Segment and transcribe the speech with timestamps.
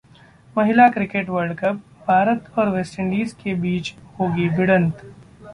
[0.55, 5.05] महिला cricket world cup: Bharat और West Indies के बीच होगी भिड़ंत